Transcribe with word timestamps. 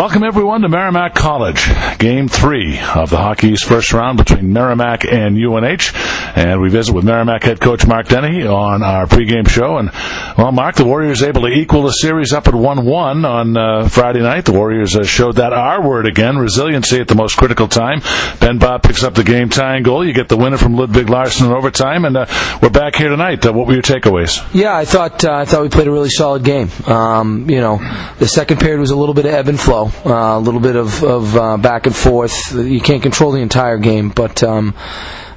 Welcome 0.00 0.24
everyone 0.24 0.62
to 0.62 0.70
Merrimack 0.70 1.14
College. 1.14 1.68
Game 1.98 2.26
three 2.26 2.80
of 2.80 3.10
the 3.10 3.18
Hockey's 3.18 3.62
first 3.62 3.92
round 3.92 4.16
between 4.16 4.50
Merrimack 4.50 5.04
and 5.04 5.36
UNH. 5.36 5.94
And 6.34 6.62
we 6.62 6.70
visit 6.70 6.94
with 6.94 7.04
Merrimack 7.04 7.42
head 7.42 7.60
coach 7.60 7.86
Mark 7.86 8.08
Dennehy 8.08 8.46
on 8.46 8.82
our 8.82 9.04
pregame 9.04 9.46
show. 9.46 9.76
And, 9.76 9.90
well, 10.38 10.52
Mark, 10.52 10.76
the 10.76 10.86
Warriors 10.86 11.22
able 11.22 11.42
to 11.42 11.48
equal 11.48 11.82
the 11.82 11.90
series 11.90 12.32
up 12.32 12.48
at 12.48 12.54
1-1 12.54 13.28
on 13.28 13.56
uh, 13.58 13.88
Friday 13.90 14.20
night. 14.20 14.46
The 14.46 14.54
Warriors 14.54 14.96
uh, 14.96 15.04
showed 15.04 15.36
that 15.36 15.52
R 15.52 15.86
word 15.86 16.06
again, 16.06 16.38
resiliency 16.38 16.98
at 16.98 17.08
the 17.08 17.14
most 17.14 17.36
critical 17.36 17.68
time. 17.68 18.00
Ben 18.40 18.56
Bob 18.56 18.82
picks 18.82 19.04
up 19.04 19.14
the 19.14 19.22
game 19.22 19.50
tying 19.50 19.82
goal. 19.82 20.02
You 20.02 20.14
get 20.14 20.30
the 20.30 20.38
winner 20.38 20.56
from 20.56 20.76
Ludvig 20.76 21.10
Larsson 21.10 21.44
in 21.44 21.52
overtime. 21.52 22.06
And 22.06 22.16
uh, 22.16 22.58
we're 22.62 22.70
back 22.70 22.94
here 22.94 23.10
tonight. 23.10 23.44
Uh, 23.44 23.52
what 23.52 23.66
were 23.66 23.74
your 23.74 23.82
takeaways? 23.82 24.42
Yeah, 24.54 24.74
I 24.74 24.86
thought 24.86 25.26
uh, 25.26 25.34
I 25.34 25.44
thought 25.44 25.60
we 25.60 25.68
played 25.68 25.88
a 25.88 25.92
really 25.92 26.08
solid 26.08 26.42
game. 26.42 26.70
Um, 26.86 27.50
you 27.50 27.60
know, 27.60 27.76
the 28.18 28.26
second 28.26 28.60
period 28.60 28.80
was 28.80 28.92
a 28.92 28.96
little 28.96 29.14
bit 29.14 29.26
of 29.26 29.32
ebb 29.34 29.48
and 29.48 29.60
flow 29.60 29.89
uh, 30.06 30.38
a 30.38 30.40
little 30.40 30.60
bit 30.60 30.76
of, 30.76 31.02
of 31.02 31.36
uh, 31.36 31.56
back 31.56 31.86
and 31.86 31.94
forth. 31.94 32.52
You 32.52 32.80
can't 32.80 33.02
control 33.02 33.32
the 33.32 33.40
entire 33.40 33.78
game, 33.78 34.10
but 34.10 34.42
um, 34.42 34.74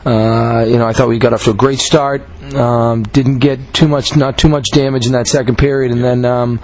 uh, 0.06 0.66
you 0.68 0.78
know 0.78 0.86
I 0.86 0.94
thought 0.94 1.08
we 1.08 1.18
got 1.18 1.34
off 1.34 1.46
to 1.46 1.52
a 1.52 1.54
great 1.54 1.80
start. 1.80 2.24
Um, 2.54 3.04
didn't 3.04 3.40
get 3.40 3.74
too 3.74 3.88
much, 3.88 4.16
not 4.18 4.38
too 4.38 4.50
much 4.50 4.68
damage 4.74 5.06
in 5.06 5.14
that 5.14 5.28
second 5.28 5.58
period, 5.58 5.92
and 5.92 6.04
then 6.04 6.26
um, 6.26 6.60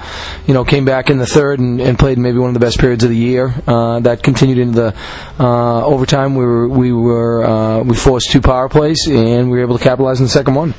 you 0.45 0.53
know 0.53 0.66
came 0.66 0.85
back 0.85 1.09
in 1.09 1.17
the 1.17 1.25
third 1.25 1.59
and, 1.59 1.80
and, 1.80 1.97
played 1.97 2.17
maybe 2.17 2.38
one 2.38 2.49
of 2.49 2.53
the 2.53 2.59
best 2.59 2.80
periods 2.80 3.03
of 3.03 3.09
the 3.09 3.17
year. 3.17 3.53
Uh, 3.66 3.99
that 4.02 4.23
continued 4.23 4.58
into 4.58 4.81
the 4.81 4.95
uh, 5.39 5.85
overtime. 5.85 6.35
We 6.35 6.45
were 6.45 6.67
we 6.67 6.91
were 6.91 7.44
uh, 7.45 7.83
we 7.83 7.95
forced 7.95 8.31
two 8.31 8.41
power 8.41 8.67
plays, 8.67 9.08
and 9.08 9.49
we 9.49 9.58
were 9.58 9.63
able 9.63 9.77
to 9.77 9.83
capitalize 9.83 10.19
in 10.19 10.25
the 10.25 10.31
second 10.31 10.55
one. 10.55 10.73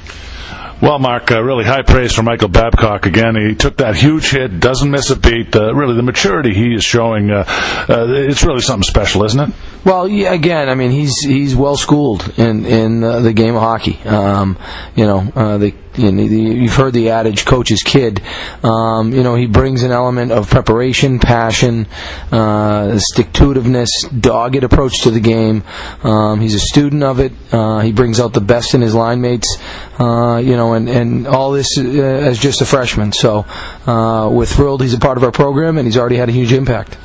Well, 0.83 0.99
Mark, 0.99 1.31
uh, 1.31 1.43
really 1.43 1.65
high 1.65 1.83
praise 1.83 2.15
for 2.15 2.23
Michael 2.23 2.49
Babcock 2.49 3.05
again. 3.05 3.37
He 3.37 3.55
took 3.55 3.77
that 3.77 3.97
huge 3.97 4.31
hit, 4.31 4.61
doesn't 4.61 4.91
miss 4.91 5.11
a 5.11 5.17
beat. 5.17 5.55
Uh, 5.55 5.75
really, 5.75 5.95
the 5.95 6.03
maturity 6.03 6.55
he 6.55 6.75
is 6.75 6.83
showing, 6.85 7.31
uh, 7.31 7.45
uh 7.87 8.07
it's 8.09 8.43
really 8.45 8.63
something 8.63 8.85
special, 8.89 9.25
isn't 9.25 9.41
it? 9.41 9.55
Well, 9.85 10.09
yeah, 10.09 10.33
again, 10.33 10.71
I 10.71 10.75
mean, 10.75 10.91
he's 10.91 11.15
he's 11.21 11.55
well 11.55 11.77
schooled 11.77 12.33
in 12.39 12.65
in 12.65 13.05
uh, 13.05 13.21
the 13.21 13.35
game 13.35 13.57
of 13.57 13.61
hockey. 13.61 14.01
Um, 14.07 14.57
you 14.97 15.05
know, 15.05 15.31
uh, 15.37 15.59
the 15.59 15.75
you 15.97 16.13
know, 16.13 16.23
you've 16.23 16.75
heard 16.75 16.93
the 16.93 17.11
adage 17.11 17.45
"coach's 17.45 17.83
kid." 17.83 18.23
Um, 18.63 19.13
you 19.13 19.23
know, 19.23 19.35
he 19.35 19.47
brings 19.47 19.83
an 19.83 19.91
element 19.91 20.33
of 20.33 20.49
preparation, 20.49 21.19
passion, 21.19 21.87
uh, 22.31 22.99
stick-to-itiveness, 22.99 23.89
dogged 24.21 24.63
approach 24.63 25.03
to 25.03 25.11
the 25.11 25.21
game. 25.21 25.65
Um, 26.03 26.41
he's 26.41 26.55
a 26.55 26.61
student 26.61 27.03
of 27.03 27.21
it. 27.21 27.33
Uh, 27.53 27.81
he 27.81 27.93
brings 27.93 28.21
out 28.21 28.33
the 28.33 28.41
best 28.41 28.75
in 28.75 28.81
his 28.81 28.95
line 28.95 29.21
mates. 29.21 29.59
Uh, 29.99 30.39
you 30.39 30.57
know, 30.57 30.73
and, 30.75 30.89
and 30.89 31.27
all 31.27 31.53
this 31.53 31.67
uh, 31.77 31.83
as 31.83 32.39
just 32.39 32.61
a 32.63 32.67
freshman. 32.67 33.13
So 33.13 33.45
uh, 33.87 34.31
we're 34.33 34.47
thrilled 34.47 34.83
he's 34.83 34.95
a 34.95 34.99
part 34.99 35.19
of 35.19 35.25
our 35.25 35.33
program, 35.33 35.77
and 35.77 35.87
he's 35.87 35.97
already 35.97 36.17
had 36.17 36.29
a 36.29 36.33
huge 36.33 36.53
impact. 36.53 36.97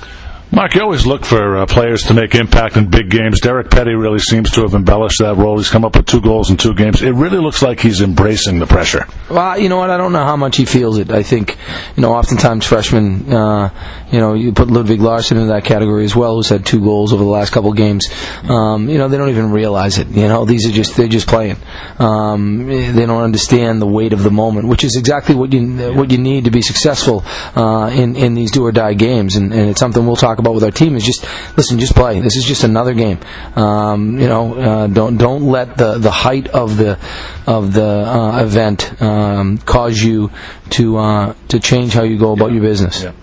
Mark, 0.51 0.75
you 0.75 0.81
always 0.81 1.05
look 1.05 1.25
for 1.25 1.57
uh, 1.57 1.65
players 1.65 2.03
to 2.03 2.13
make 2.13 2.33
impact 2.35 2.77
in 2.77 2.89
big 2.89 3.09
games. 3.09 3.41
Derek 3.41 3.67
Petti 3.67 3.99
really 3.99 4.19
seems 4.19 4.51
to 4.51 4.61
have 4.61 4.73
embellished 4.73 5.19
that 5.19 5.35
role. 5.35 5.57
He's 5.57 5.69
come 5.69 5.83
up 5.83 5.97
with 5.97 6.05
two 6.05 6.21
goals 6.21 6.49
in 6.49 6.55
two 6.55 6.73
games. 6.73 7.01
It 7.01 7.11
really 7.11 7.39
looks 7.39 7.61
like 7.61 7.79
he's 7.79 7.99
embracing 7.99 8.59
the 8.59 8.67
pressure. 8.67 9.05
Well, 9.29 9.59
you 9.59 9.67
know 9.69 9.77
what? 9.77 9.89
I 9.89 9.97
don't 9.97 10.13
know 10.13 10.23
how 10.23 10.37
much 10.37 10.55
he 10.55 10.65
feels 10.65 10.97
it. 10.97 11.11
I 11.11 11.23
think, 11.23 11.57
you 11.97 12.01
know, 12.01 12.13
oftentimes 12.13 12.65
freshmen, 12.65 13.33
uh, 13.33 13.69
you 14.11 14.19
know, 14.19 14.33
you 14.33 14.53
put 14.53 14.69
Ludvig 14.69 15.01
Larsson 15.01 15.37
into 15.37 15.51
that 15.51 15.65
category 15.65 16.05
as 16.05 16.15
well, 16.15 16.35
who's 16.35 16.47
had 16.47 16.65
two 16.65 16.79
goals 16.79 17.11
over 17.11 17.23
the 17.23 17.29
last 17.29 17.51
couple 17.51 17.71
of 17.71 17.75
games. 17.75 18.07
Um, 18.47 18.87
you 18.87 18.97
know, 18.97 19.09
they 19.09 19.17
don't 19.17 19.29
even 19.29 19.51
realize 19.51 19.97
it. 19.97 20.07
You 20.07 20.27
know, 20.27 20.45
these 20.45 20.69
are 20.69 20.71
just 20.71 20.95
they're 20.95 21.07
just 21.07 21.27
playing. 21.27 21.57
Um, 21.99 22.67
they 22.67 23.05
don't 23.05 23.23
understand 23.23 23.81
the 23.81 23.87
weight 23.87 24.13
of 24.13 24.23
the 24.23 24.31
moment, 24.31 24.67
which 24.67 24.83
is 24.83 24.95
exactly 24.95 25.35
what 25.35 25.51
you 25.51 25.93
what 25.93 26.11
you 26.11 26.17
need 26.17 26.45
to 26.45 26.51
be 26.51 26.61
successful 26.61 27.23
uh, 27.55 27.89
in 27.93 28.15
in 28.15 28.35
these 28.35 28.51
do 28.51 28.65
or 28.65 28.71
die 28.71 28.93
games, 28.93 29.35
and, 29.35 29.51
and 29.51 29.69
it's 29.71 29.79
something 29.79 30.05
we'll 30.05 30.15
talk 30.15 30.34
talk 30.35 30.39
about 30.39 30.53
with 30.53 30.63
our 30.63 30.71
team 30.71 30.95
is 30.95 31.03
just 31.03 31.23
listen, 31.57 31.79
just 31.79 31.95
play. 31.95 32.19
This 32.19 32.35
is 32.35 32.43
just 32.43 32.63
another 32.63 32.93
game. 32.93 33.19
Um, 33.55 34.19
you 34.19 34.27
know, 34.27 34.55
uh, 34.55 34.87
don't 34.87 35.17
don't 35.17 35.43
let 35.43 35.77
the, 35.77 35.97
the 35.97 36.11
height 36.11 36.47
of 36.49 36.77
the 36.77 36.99
of 37.47 37.73
the 37.73 37.83
uh, 37.83 38.43
event 38.43 39.01
um, 39.01 39.57
cause 39.59 40.01
you 40.01 40.31
to 40.71 40.97
uh, 40.97 41.33
to 41.49 41.59
change 41.59 41.93
how 41.93 42.03
you 42.03 42.17
go 42.17 42.33
about 42.33 42.51
your 42.51 42.61
business. 42.61 43.03
Yeah. 43.03 43.13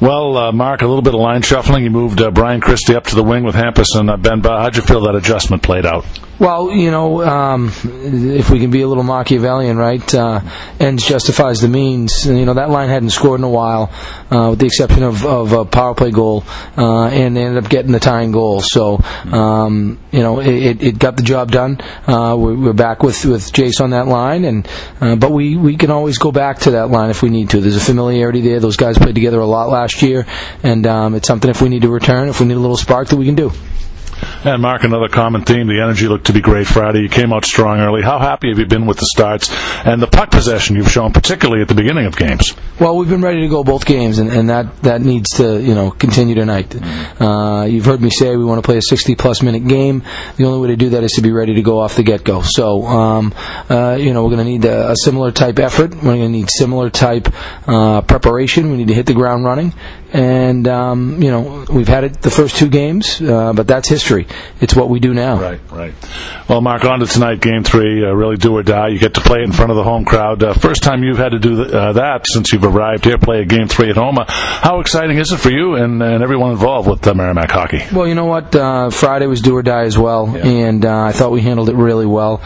Well, 0.00 0.36
uh, 0.36 0.52
Mark, 0.52 0.82
a 0.82 0.86
little 0.86 1.02
bit 1.02 1.14
of 1.14 1.20
line 1.20 1.42
shuffling. 1.42 1.84
You 1.84 1.90
moved 1.90 2.20
uh, 2.20 2.30
Brian 2.30 2.60
Christie 2.60 2.96
up 2.96 3.04
to 3.04 3.14
the 3.14 3.22
wing 3.22 3.44
with 3.44 3.54
Hampus 3.54 3.94
and 3.94 4.10
uh, 4.10 4.16
Ben. 4.16 4.42
How'd 4.42 4.76
you 4.76 4.82
feel 4.82 5.02
that 5.02 5.14
adjustment 5.14 5.62
played 5.62 5.86
out? 5.86 6.04
Well, 6.42 6.72
you 6.72 6.90
know, 6.90 7.22
um, 7.22 7.68
if 7.84 8.50
we 8.50 8.58
can 8.58 8.72
be 8.72 8.82
a 8.82 8.88
little 8.88 9.04
Machiavellian, 9.04 9.76
right? 9.76 10.12
Uh, 10.12 10.40
ends 10.80 11.06
justifies 11.06 11.60
the 11.60 11.68
means. 11.68 12.26
You 12.26 12.44
know, 12.44 12.54
that 12.54 12.68
line 12.68 12.88
hadn't 12.88 13.10
scored 13.10 13.38
in 13.38 13.44
a 13.44 13.48
while, 13.48 13.92
uh, 14.28 14.48
with 14.50 14.58
the 14.58 14.66
exception 14.66 15.04
of, 15.04 15.24
of 15.24 15.52
a 15.52 15.64
power 15.64 15.94
play 15.94 16.10
goal, 16.10 16.42
uh, 16.76 17.06
and 17.06 17.36
they 17.36 17.44
ended 17.44 17.62
up 17.62 17.70
getting 17.70 17.92
the 17.92 18.00
tying 18.00 18.32
goal. 18.32 18.60
So, 18.60 18.96
um, 19.30 20.00
you 20.10 20.18
know, 20.18 20.40
it, 20.40 20.82
it, 20.82 20.98
got 20.98 21.16
the 21.16 21.22
job 21.22 21.52
done. 21.52 21.80
Uh, 22.08 22.34
we're, 22.36 22.72
back 22.72 23.04
with, 23.04 23.24
with 23.24 23.52
Jace 23.52 23.80
on 23.80 23.90
that 23.90 24.08
line, 24.08 24.44
and 24.44 24.68
uh, 25.00 25.14
but 25.14 25.30
we, 25.30 25.56
we 25.56 25.76
can 25.76 25.92
always 25.92 26.18
go 26.18 26.32
back 26.32 26.58
to 26.60 26.72
that 26.72 26.90
line 26.90 27.10
if 27.10 27.22
we 27.22 27.30
need 27.30 27.50
to. 27.50 27.60
There's 27.60 27.76
a 27.76 27.80
familiarity 27.80 28.40
there. 28.40 28.58
Those 28.58 28.76
guys 28.76 28.98
played 28.98 29.14
together 29.14 29.38
a 29.38 29.46
lot 29.46 29.68
last 29.68 30.02
year, 30.02 30.26
and 30.64 30.88
um, 30.88 31.14
it's 31.14 31.28
something 31.28 31.50
if 31.52 31.62
we 31.62 31.68
need 31.68 31.82
to 31.82 31.88
return, 31.88 32.28
if 32.28 32.40
we 32.40 32.46
need 32.46 32.54
a 32.54 32.58
little 32.58 32.76
spark, 32.76 33.06
that 33.10 33.16
we 33.16 33.26
can 33.26 33.36
do. 33.36 33.52
And 34.44 34.60
Mark, 34.60 34.82
another 34.82 35.08
common 35.08 35.44
theme, 35.44 35.68
the 35.68 35.80
energy 35.80 36.08
looked 36.08 36.26
to 36.26 36.32
be 36.32 36.40
great 36.40 36.66
Friday. 36.66 37.02
You 37.02 37.08
came 37.08 37.32
out 37.32 37.44
strong 37.44 37.78
early. 37.78 38.02
How 38.02 38.18
happy 38.18 38.48
have 38.48 38.58
you 38.58 38.66
been 38.66 38.86
with 38.86 38.96
the 38.96 39.06
starts 39.14 39.48
and 39.86 40.02
the 40.02 40.08
puck 40.08 40.32
possession 40.32 40.74
you've 40.74 40.90
shown, 40.90 41.12
particularly 41.12 41.62
at 41.62 41.68
the 41.68 41.76
beginning 41.76 42.06
of 42.06 42.16
games? 42.16 42.52
Well, 42.80 42.96
we've 42.96 43.08
been 43.08 43.22
ready 43.22 43.42
to 43.42 43.48
go 43.48 43.62
both 43.62 43.86
games, 43.86 44.18
and, 44.18 44.28
and 44.28 44.50
that, 44.50 44.82
that 44.82 45.00
needs 45.00 45.30
to 45.36 45.62
you 45.62 45.76
know 45.76 45.92
continue 45.92 46.34
tonight. 46.34 46.74
Uh, 47.20 47.66
you've 47.70 47.84
heard 47.84 48.00
me 48.00 48.10
say 48.10 48.34
we 48.34 48.44
want 48.44 48.58
to 48.58 48.66
play 48.66 48.78
a 48.78 48.82
60 48.82 49.14
plus 49.14 49.42
minute 49.42 49.68
game. 49.68 50.02
The 50.36 50.44
only 50.44 50.58
way 50.58 50.68
to 50.68 50.76
do 50.76 50.90
that 50.90 51.04
is 51.04 51.12
to 51.12 51.22
be 51.22 51.30
ready 51.30 51.54
to 51.54 51.62
go 51.62 51.78
off 51.78 51.94
the 51.94 52.02
get 52.02 52.24
go. 52.24 52.42
So, 52.42 52.82
um, 52.82 53.32
uh, 53.70 53.96
you 54.00 54.12
know, 54.12 54.24
we're 54.24 54.34
going 54.34 54.44
to 54.44 54.50
need 54.50 54.64
a, 54.64 54.90
a, 54.90 54.96
similar 54.96 55.30
type 55.30 55.60
effort. 55.60 55.94
We're 55.94 56.16
going 56.16 56.22
to 56.22 56.28
need 56.28 56.50
similar 56.50 56.90
type 56.90 57.28
uh, 57.68 58.02
preparation. 58.02 58.72
We 58.72 58.78
need 58.78 58.88
to 58.88 58.94
hit 58.94 59.06
the 59.06 59.14
ground 59.14 59.44
running, 59.44 59.72
and 60.12 60.66
um, 60.66 61.22
you 61.22 61.30
know 61.30 61.64
we've 61.70 61.86
had 61.86 62.02
it 62.02 62.22
the 62.22 62.30
first 62.30 62.56
two 62.56 62.68
games, 62.68 63.22
uh, 63.22 63.52
but 63.52 63.68
that's 63.68 63.88
history. 63.88 64.26
It's 64.60 64.74
what 64.74 64.88
we 64.88 65.00
do 65.00 65.14
now. 65.14 65.40
Right, 65.40 65.60
right. 65.70 65.94
Well, 66.48 66.60
Mark, 66.60 66.84
on 66.84 67.00
to 67.00 67.06
tonight, 67.06 67.40
game 67.40 67.64
three. 67.64 68.04
Uh, 68.04 68.12
really 68.12 68.36
do 68.36 68.56
or 68.56 68.62
die. 68.62 68.88
You 68.88 68.98
get 68.98 69.14
to 69.14 69.20
play 69.20 69.40
it 69.40 69.44
in 69.44 69.52
front 69.52 69.70
of 69.70 69.76
the 69.76 69.84
home 69.84 70.04
crowd. 70.04 70.42
Uh, 70.42 70.54
first 70.54 70.82
time 70.82 71.02
you've 71.02 71.18
had 71.18 71.32
to 71.32 71.38
do 71.38 71.56
th- 71.56 71.74
uh, 71.74 71.92
that 71.94 72.24
since 72.28 72.52
you've 72.52 72.64
arrived 72.64 73.04
here. 73.04 73.18
Play 73.18 73.42
a 73.42 73.44
game 73.44 73.68
three 73.68 73.90
at 73.90 73.96
home. 73.96 74.18
Uh, 74.18 74.24
how 74.28 74.80
exciting 74.80 75.18
is 75.18 75.32
it 75.32 75.38
for 75.38 75.50
you 75.50 75.74
and, 75.74 76.02
and 76.02 76.22
everyone 76.22 76.52
involved 76.52 76.88
with 76.88 77.14
Merrimack 77.14 77.50
hockey? 77.50 77.82
Well, 77.92 78.06
you 78.06 78.14
know 78.14 78.26
what? 78.26 78.54
Uh, 78.54 78.90
Friday 78.90 79.26
was 79.26 79.40
do 79.40 79.56
or 79.56 79.62
die 79.62 79.84
as 79.84 79.98
well, 79.98 80.32
yeah. 80.34 80.46
and 80.46 80.84
I 80.84 81.12
thought 81.12 81.32
we 81.32 81.42
handled 81.42 81.68
it 81.68 81.76
really 81.76 82.06
well. 82.06 82.42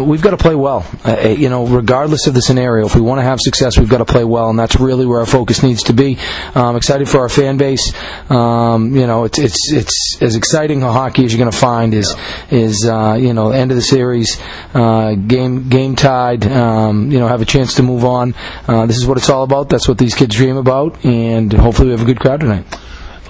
we've 0.00 0.22
got 0.22 0.30
to 0.30 0.36
play 0.36 0.54
well. 0.54 0.86
you 1.24 1.48
know, 1.48 1.66
regardless 1.66 2.26
of 2.26 2.34
the 2.34 2.42
scenario, 2.42 2.86
if 2.86 2.94
we 2.94 3.00
want 3.00 3.18
to 3.18 3.24
have 3.24 3.38
success, 3.40 3.78
we've 3.78 3.88
got 3.88 3.98
to 3.98 4.04
play 4.04 4.24
well, 4.24 4.50
and 4.50 4.58
that's 4.58 4.76
really 4.80 5.06
where 5.06 5.20
our 5.20 5.26
focus 5.26 5.62
needs 5.62 5.82
to 5.84 5.92
be. 5.92 6.18
Um, 6.54 6.76
excited 6.76 7.08
for 7.08 7.20
our 7.20 7.28
fan 7.28 7.56
base. 7.56 7.92
Um, 8.30 8.94
you 8.96 9.06
know, 9.06 9.24
it's 9.24 9.38
it's 9.38 9.72
it's 9.72 10.18
as 10.20 10.36
exciting 10.36 10.82
a 10.82 10.92
hockey 10.92 11.17
you're 11.22 11.38
going 11.38 11.50
to 11.50 11.56
find 11.56 11.94
is 11.94 12.14
is 12.50 12.86
uh, 12.88 13.16
you 13.18 13.32
know 13.32 13.50
end 13.50 13.70
of 13.70 13.76
the 13.76 13.82
series, 13.82 14.38
uh, 14.74 15.14
game 15.14 15.68
game 15.68 15.96
tied. 15.96 16.46
Um, 16.46 17.10
you 17.10 17.18
know, 17.18 17.28
have 17.28 17.42
a 17.42 17.46
chance 17.46 17.74
to 17.74 17.82
move 17.82 18.04
on. 18.04 18.34
Uh, 18.66 18.86
this 18.86 18.96
is 18.96 19.06
what 19.06 19.16
it's 19.18 19.30
all 19.30 19.42
about. 19.42 19.68
That's 19.68 19.88
what 19.88 19.98
these 19.98 20.14
kids 20.14 20.34
dream 20.34 20.56
about, 20.56 21.04
and 21.04 21.52
hopefully 21.52 21.88
we 21.88 21.92
have 21.92 22.02
a 22.02 22.04
good 22.04 22.20
crowd 22.20 22.40
tonight. 22.40 22.64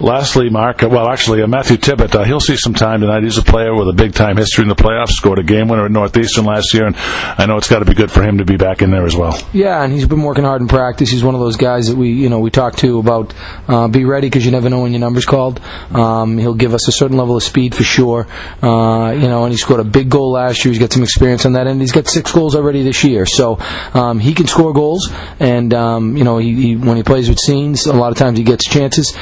Lastly, 0.00 0.48
Mark, 0.48 0.82
well, 0.82 1.08
actually, 1.08 1.42
uh, 1.42 1.48
Matthew 1.48 1.76
Tibbett, 1.76 2.14
uh, 2.14 2.22
he'll 2.22 2.38
see 2.38 2.56
some 2.56 2.72
time 2.72 3.00
tonight. 3.00 3.24
He's 3.24 3.36
a 3.36 3.42
player 3.42 3.74
with 3.74 3.88
a 3.88 3.92
big 3.92 4.14
time 4.14 4.36
history 4.36 4.62
in 4.62 4.68
the 4.68 4.76
playoffs, 4.76 5.10
scored 5.10 5.40
a 5.40 5.42
game 5.42 5.66
winner 5.66 5.86
at 5.86 5.90
Northeastern 5.90 6.44
last 6.44 6.72
year, 6.72 6.86
and 6.86 6.94
I 6.96 7.46
know 7.46 7.56
it's 7.56 7.68
got 7.68 7.80
to 7.80 7.84
be 7.84 7.94
good 7.94 8.10
for 8.10 8.22
him 8.22 8.38
to 8.38 8.44
be 8.44 8.56
back 8.56 8.80
in 8.80 8.92
there 8.92 9.06
as 9.06 9.16
well. 9.16 9.36
Yeah, 9.52 9.82
and 9.82 9.92
he's 9.92 10.06
been 10.06 10.22
working 10.22 10.44
hard 10.44 10.62
in 10.62 10.68
practice. 10.68 11.10
He's 11.10 11.24
one 11.24 11.34
of 11.34 11.40
those 11.40 11.56
guys 11.56 11.88
that 11.88 11.96
we, 11.96 12.10
you 12.12 12.28
know, 12.28 12.38
we 12.38 12.50
talk 12.50 12.76
to 12.76 13.00
about 13.00 13.34
uh, 13.66 13.88
be 13.88 14.04
ready 14.04 14.28
because 14.28 14.44
you 14.44 14.52
never 14.52 14.70
know 14.70 14.82
when 14.82 14.92
your 14.92 15.00
number's 15.00 15.26
called. 15.26 15.60
Um, 15.90 16.38
he'll 16.38 16.54
give 16.54 16.74
us 16.74 16.86
a 16.86 16.92
certain 16.92 17.16
level 17.16 17.36
of 17.36 17.42
speed 17.42 17.74
for 17.74 17.82
sure. 17.82 18.28
Uh, 18.62 19.10
you 19.10 19.26
know, 19.26 19.44
and 19.44 19.52
he 19.52 19.58
scored 19.58 19.80
a 19.80 19.84
big 19.84 20.10
goal 20.10 20.30
last 20.30 20.64
year. 20.64 20.72
He's 20.72 20.80
got 20.80 20.92
some 20.92 21.02
experience 21.02 21.44
on 21.44 21.54
that 21.54 21.66
end. 21.66 21.80
He's 21.80 21.92
got 21.92 22.06
six 22.06 22.30
goals 22.30 22.54
already 22.54 22.84
this 22.84 23.02
year, 23.02 23.26
so 23.26 23.58
um, 23.94 24.20
he 24.20 24.32
can 24.32 24.46
score 24.46 24.72
goals. 24.72 25.10
And 25.40 25.74
um, 25.74 26.16
you 26.16 26.22
know, 26.22 26.38
he, 26.38 26.54
he, 26.54 26.76
when 26.76 26.96
he 26.96 27.02
plays 27.02 27.28
with 27.28 27.40
scenes, 27.40 27.86
a 27.86 27.92
lot 27.92 28.12
of 28.12 28.18
times 28.18 28.38
he 28.38 28.44
gets 28.44 28.64
chances. 28.64 29.12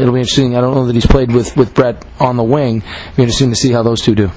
It'll 0.00 0.14
be 0.14 0.20
interesting. 0.20 0.56
I 0.56 0.60
don't 0.60 0.74
know 0.74 0.86
that 0.86 0.94
he's 0.94 1.06
played 1.06 1.32
with, 1.32 1.56
with 1.56 1.74
Brett 1.74 2.04
on 2.18 2.36
the 2.36 2.44
wing. 2.44 2.78
It'll 2.78 3.16
be 3.16 3.22
interesting 3.22 3.50
to 3.50 3.56
see 3.56 3.72
how 3.72 3.82
those 3.82 4.00
two 4.00 4.14
do. 4.14 4.30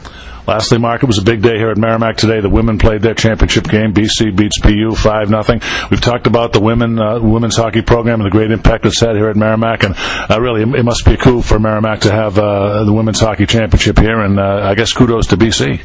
Lastly, 0.45 0.77
Mark, 0.77 1.01
it 1.04 1.06
was 1.06 1.18
a 1.18 1.24
big 1.24 1.42
day 1.42 1.57
here 1.57 1.69
at 1.69 1.77
Merrimack 1.77 2.18
today. 2.18 2.42
The 2.42 2.50
women 2.50 2.77
played 2.77 3.01
their 3.01 3.13
championship 3.13 3.63
game. 3.63 3.94
BC 3.94 4.36
beats 4.36 4.60
BU 4.60 4.94
five 4.95 5.30
nothing. 5.30 5.62
We've 5.89 6.01
talked 6.01 6.27
about 6.27 6.51
the 6.51 6.60
women 6.60 7.00
uh, 7.00 7.21
women's 7.21 7.56
hockey 7.56 7.81
program 7.81 8.19
and 8.19 8.25
the 8.25 8.31
great 8.31 8.51
impact 8.51 8.86
it's 8.86 9.00
had 9.00 9.15
here 9.15 9.30
at 9.30 9.38
Merrimack, 9.38 9.83
and 9.83 9.95
uh, 9.98 10.42
really, 10.42 10.62
it 10.62 10.83
must 10.83 11.06
be 11.06 11.13
a 11.13 11.18
coup 11.18 11.42
for 11.42 11.60
Merrimack 11.60 12.01
to 12.01 12.12
have 12.12 12.38
uh, 12.38 12.83
the 12.83 12.92
women's 12.92 13.21
hockey 13.21 13.45
championship 13.45 13.98
here. 13.98 14.19
And 14.19 14.38
uh, 14.38 14.68
I 14.69 14.75
guess 14.75 14.92
kudos 14.92 15.27
to 15.27 15.38
BC. 15.38 15.81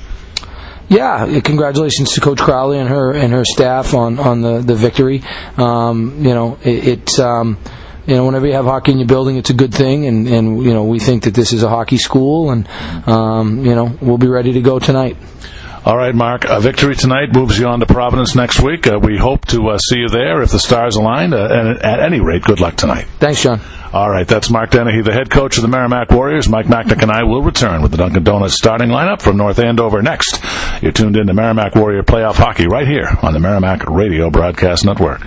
Yeah, 0.88 1.40
congratulations 1.40 2.14
to 2.14 2.20
Coach 2.20 2.40
Crowley 2.40 2.78
and 2.78 2.88
her 2.88 3.12
and 3.12 3.32
her 3.32 3.44
staff 3.44 3.94
on 3.94 4.18
on 4.18 4.40
the 4.40 4.58
the 4.58 4.74
victory. 4.74 5.22
Um, 5.56 6.24
you 6.24 6.34
know, 6.34 6.58
it. 6.64 6.88
it 6.88 7.20
um, 7.20 7.58
you 8.08 8.14
know, 8.14 8.24
whenever 8.24 8.46
you 8.46 8.54
have 8.54 8.64
hockey 8.64 8.92
in 8.92 8.98
your 8.98 9.06
building, 9.06 9.36
it's 9.36 9.50
a 9.50 9.54
good 9.54 9.74
thing, 9.74 10.06
and 10.06 10.26
and 10.26 10.64
you 10.64 10.72
know, 10.72 10.84
we 10.84 10.98
think 10.98 11.24
that 11.24 11.34
this 11.34 11.52
is 11.52 11.62
a 11.62 11.68
hockey 11.68 11.98
school, 11.98 12.50
and 12.50 12.66
um, 13.06 13.66
you 13.66 13.74
know, 13.74 13.96
we'll 14.00 14.16
be 14.16 14.28
ready 14.28 14.54
to 14.54 14.62
go 14.62 14.78
tonight. 14.78 15.16
All 15.84 15.96
right, 15.96 16.14
Mark. 16.14 16.44
A 16.44 16.58
victory 16.58 16.96
tonight 16.96 17.32
moves 17.32 17.58
you 17.58 17.66
on 17.66 17.80
to 17.80 17.86
Providence 17.86 18.34
next 18.34 18.60
week. 18.60 18.86
Uh, 18.86 18.98
we 18.98 19.16
hope 19.16 19.46
to 19.46 19.68
uh, 19.68 19.78
see 19.78 19.98
you 19.98 20.08
there 20.08 20.42
if 20.42 20.50
the 20.50 20.58
stars 20.58 20.96
align. 20.96 21.32
Uh, 21.32 21.48
and 21.50 21.82
at 21.82 22.00
any 22.00 22.20
rate, 22.20 22.42
good 22.42 22.60
luck 22.60 22.76
tonight. 22.76 23.06
Thanks, 23.20 23.42
John. 23.42 23.60
All 23.92 24.10
right, 24.10 24.26
that's 24.26 24.50
Mark 24.50 24.70
Dennehy, 24.70 25.02
the 25.02 25.12
head 25.12 25.30
coach 25.30 25.56
of 25.56 25.62
the 25.62 25.68
Merrimack 25.68 26.10
Warriors. 26.10 26.48
Mike 26.48 26.66
Macknick 26.66 27.02
and 27.02 27.10
I 27.10 27.22
will 27.24 27.42
return 27.42 27.80
with 27.80 27.90
the 27.90 27.96
Dunkin' 27.96 28.24
Donuts 28.24 28.54
starting 28.54 28.88
lineup 28.88 29.22
from 29.22 29.38
North 29.38 29.58
Andover 29.58 30.02
next. 30.02 30.42
You're 30.82 30.92
tuned 30.92 31.16
in 31.16 31.26
to 31.26 31.32
Merrimack 31.32 31.74
Warrior 31.74 32.02
Playoff 32.02 32.34
Hockey 32.34 32.66
right 32.66 32.86
here 32.86 33.08
on 33.22 33.32
the 33.32 33.38
Merrimack 33.38 33.88
Radio 33.88 34.28
Broadcast 34.28 34.84
Network. 34.84 35.22